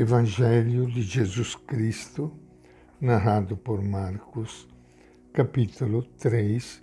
[0.00, 2.32] Evangelho de Jesus Cristo,
[2.98, 4.66] narrado por Marcos,
[5.30, 6.82] capítulo 3,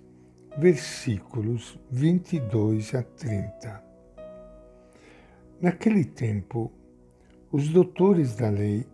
[0.60, 3.84] versículos 22 a 30.
[5.60, 6.72] Naquele tempo,
[7.52, 8.86] os doutores da lei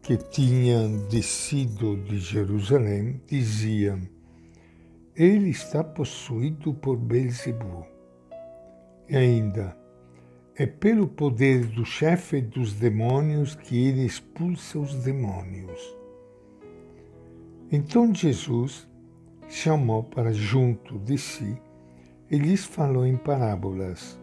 [0.00, 4.00] que tinham descido de Jerusalém diziam:
[5.14, 7.84] Ele está possuído por Beelzebub.
[9.06, 9.76] E ainda,
[10.56, 15.80] é pelo poder do chefe dos demônios que ele expulsa os demônios.
[17.72, 18.88] Então Jesus
[19.48, 21.60] chamou para junto de si
[22.30, 24.18] e lhes falou em parábolas.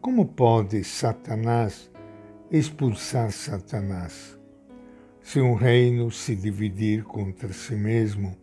[0.00, 1.90] Como pode Satanás
[2.50, 4.38] expulsar Satanás?
[5.20, 8.34] Se um reino se dividir contra si mesmo,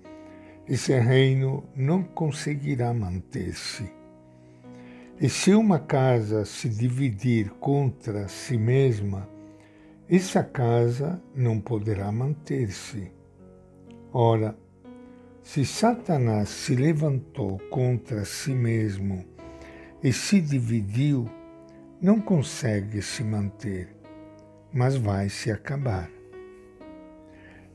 [0.68, 3.97] esse reino não conseguirá manter-se.
[5.20, 9.28] E se uma casa se dividir contra si mesma,
[10.08, 13.12] essa casa não poderá manter-se.
[14.14, 14.56] Ora,
[15.42, 19.26] se Satanás se levantou contra si mesmo
[20.04, 21.28] e se dividiu,
[22.00, 23.90] não consegue se manter,
[24.72, 26.12] mas vai se acabar.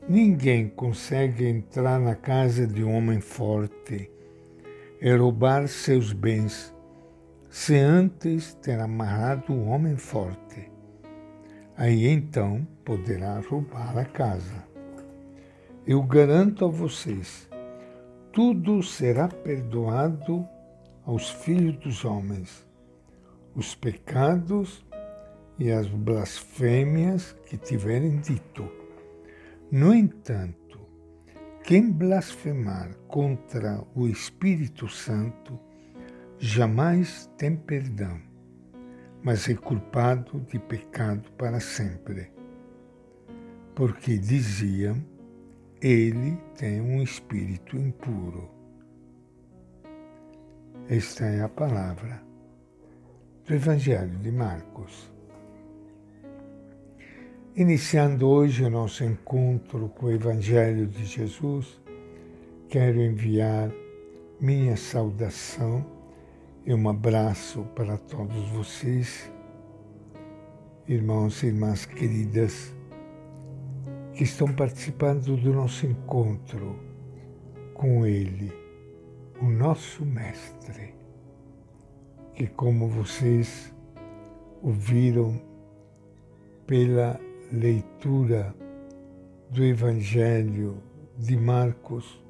[0.07, 4.09] Ninguém consegue entrar na casa de um homem forte
[5.01, 6.73] e roubar seus bens
[7.53, 10.71] se antes ter amarrado o homem forte.
[11.77, 14.67] Aí então poderá roubar a casa.
[15.85, 17.47] Eu garanto a vocês,
[18.31, 20.43] tudo será perdoado
[21.05, 22.67] aos filhos dos homens,
[23.55, 24.83] os pecados
[25.59, 28.67] e as blasfêmias que tiverem dito.
[29.71, 30.79] No entanto,
[31.63, 35.59] quem blasfemar contra o Espírito Santo,
[36.45, 38.19] jamais tem perdão,
[39.23, 42.33] mas é culpado de pecado para sempre.
[43.73, 45.01] Porque diziam,
[45.81, 48.51] ele tem um espírito impuro.
[50.89, 52.21] Esta é a palavra
[53.47, 55.09] do Evangelho de Marcos.
[57.55, 61.81] Iniciando hoje o nosso encontro com o Evangelho de Jesus,
[62.67, 63.71] quero enviar
[64.41, 65.92] minha saudação
[66.65, 69.29] e um abraço para todos vocês,
[70.87, 72.73] irmãos e irmãs queridas,
[74.13, 76.79] que estão participando do nosso encontro
[77.73, 78.53] com Ele,
[79.41, 80.95] o nosso Mestre,
[82.33, 83.75] que, como vocês
[84.61, 85.41] ouviram
[86.65, 87.19] pela
[87.51, 88.55] leitura
[89.49, 90.81] do Evangelho
[91.17, 92.23] de Marcos,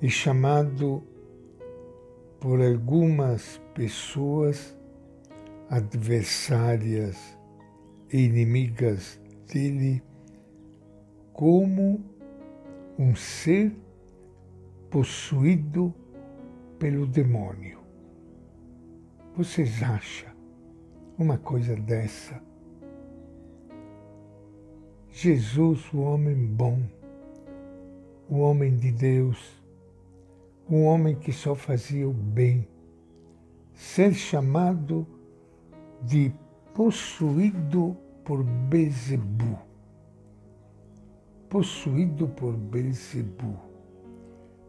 [0.00, 1.02] é chamado
[2.40, 4.76] por algumas pessoas
[5.68, 7.38] adversárias
[8.12, 9.20] e inimigas
[9.52, 10.02] dele
[11.32, 12.04] como
[12.98, 13.72] um ser
[14.90, 15.94] possuído
[16.78, 17.78] pelo demônio.
[19.36, 20.32] Vocês acham
[21.18, 22.42] uma coisa dessa?
[25.10, 26.80] Jesus, o homem bom,
[28.28, 29.38] o homem de Deus,
[30.70, 32.68] um homem que só fazia o bem,
[33.72, 35.06] ser chamado
[36.02, 36.32] de
[36.74, 39.58] possuído por Bezebu.
[41.48, 43.58] Possuído por Bezebu.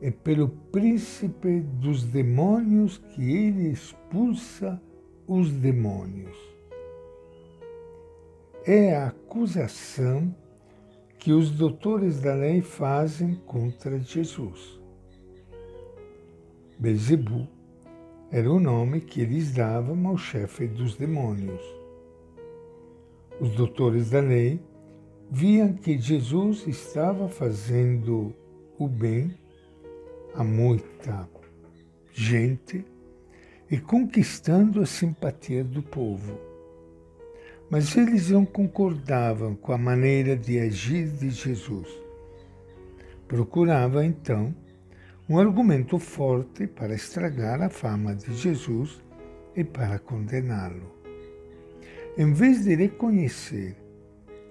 [0.01, 4.81] É pelo príncipe dos demônios que ele expulsa
[5.27, 6.37] os demônios.
[8.65, 10.33] É a acusação
[11.17, 14.78] que os doutores da lei fazem contra Jesus.
[16.79, 17.45] Bezebu
[18.31, 21.61] era o nome que eles davam ao chefe dos demônios.
[23.37, 24.61] Os doutores da lei
[25.29, 28.33] viam que Jesus estava fazendo
[28.77, 29.35] o bem
[30.33, 31.27] a muita
[32.13, 32.85] gente
[33.69, 36.39] e conquistando a simpatia do povo.
[37.69, 41.89] Mas eles não concordavam com a maneira de agir de Jesus.
[43.27, 44.55] Procuravam então
[45.29, 48.99] um argumento forte para estragar a fama de Jesus
[49.55, 50.91] e para condená-lo.
[52.17, 53.77] Em vez de reconhecer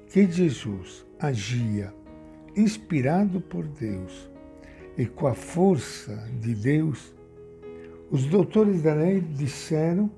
[0.06, 1.92] que Jesus agia
[2.56, 4.30] inspirado por Deus
[4.96, 7.12] e com a força de Deus,
[8.08, 10.08] os doutores da lei disseram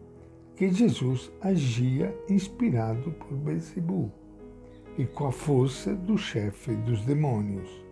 [0.56, 4.12] que Jesus agia inspirado por Beelzebub
[4.98, 7.89] e com a força do chefe dos demônios.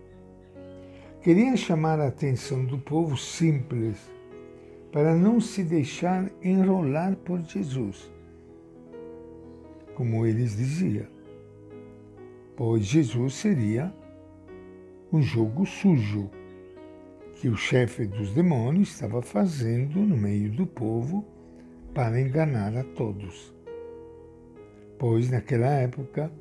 [1.28, 3.98] Queria chamar a atenção do povo simples
[4.90, 8.10] para não se deixar enrolar por Jesus.
[9.94, 11.04] como eles diziam,
[12.56, 13.92] pois Jesus seria
[15.12, 16.30] um jogo sujo
[17.34, 21.26] que o chefe dos demônios estava fazendo no meio do povo
[21.92, 23.54] para enganar a todos.
[24.98, 26.32] Pois naquela época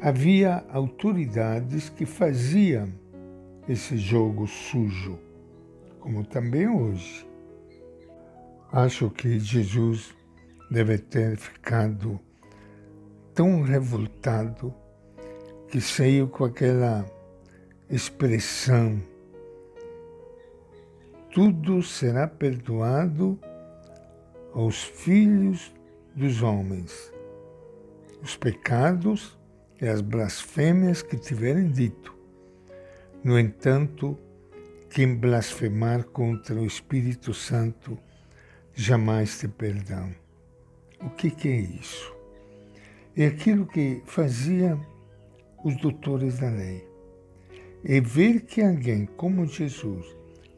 [0.00, 2.99] havia autoridades que faziam
[3.70, 5.16] esse jogo sujo,
[6.00, 7.24] como também hoje.
[8.72, 10.12] Acho que Jesus
[10.68, 12.18] deve ter ficado
[13.32, 14.74] tão revoltado
[15.68, 17.06] que saiu com aquela
[17.88, 19.00] expressão:
[21.32, 23.38] tudo será perdoado
[24.52, 25.72] aos filhos
[26.16, 27.12] dos homens,
[28.20, 29.38] os pecados
[29.80, 32.19] e as blasfêmias que tiverem dito.
[33.22, 34.18] No entanto,
[34.88, 37.98] quem blasfemar contra o Espírito Santo
[38.74, 40.14] jamais tem perdão.
[41.02, 42.14] O que, que é isso?
[43.14, 44.80] É aquilo que faziam
[45.62, 46.82] os doutores da lei.
[47.84, 50.06] É ver que alguém como Jesus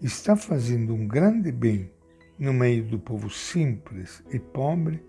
[0.00, 1.90] está fazendo um grande bem
[2.38, 5.02] no meio do povo simples e pobre,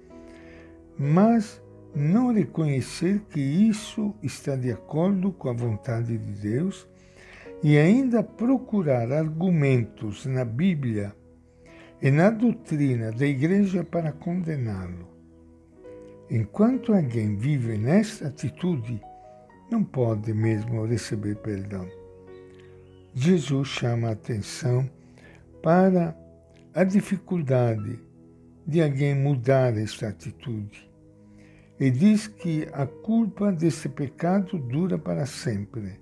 [0.98, 1.62] mas
[1.94, 6.92] não reconhecer que isso está de acordo com a vontade de Deus
[7.64, 11.16] e ainda procurar argumentos na Bíblia
[12.02, 15.08] e na doutrina da Igreja para condená-lo.
[16.30, 19.02] Enquanto alguém vive nesta atitude,
[19.72, 21.88] não pode mesmo receber perdão.
[23.14, 24.90] Jesus chama a atenção
[25.62, 26.18] para
[26.74, 27.98] a dificuldade
[28.68, 30.90] de alguém mudar esta atitude
[31.80, 36.00] e diz que a culpa desse pecado dura para sempre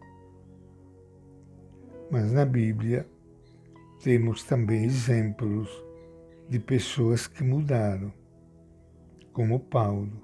[2.12, 3.08] mas na Bíblia
[4.04, 5.70] temos também exemplos
[6.50, 8.12] de pessoas que mudaram,
[9.32, 10.22] como Paulo,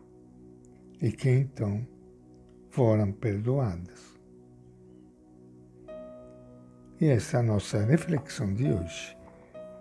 [1.02, 1.88] e que então
[2.70, 4.20] foram perdoadas.
[7.00, 9.18] E essa é a nossa reflexão de hoje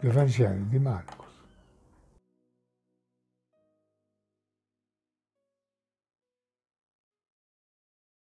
[0.00, 1.25] do Evangelho de Marcos.